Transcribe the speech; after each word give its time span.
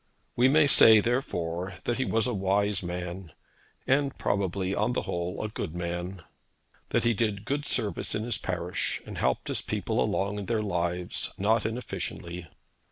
We 0.35 0.47
may 0.47 0.65
say, 0.65 0.99
therefore, 0.99 1.73
that 1.83 1.99
he 1.99 2.05
was 2.05 2.25
a 2.25 2.33
wise 2.33 2.81
man, 2.81 3.33
and 3.85 4.17
probably, 4.17 4.73
on 4.73 4.93
the 4.93 5.03
whole, 5.03 5.43
a 5.43 5.47
good 5.47 5.75
man; 5.75 6.23
that 6.89 7.03
he 7.03 7.13
did 7.13 7.45
good 7.45 7.67
service 7.67 8.15
in 8.15 8.23
his 8.23 8.39
parish, 8.39 8.99
and 9.05 9.19
helped 9.19 9.47
his 9.47 9.61
people 9.61 10.01
along 10.01 10.39
in 10.39 10.45
their 10.47 10.63
lives 10.63 11.35
not 11.37 11.67
inefficiently. 11.67 12.47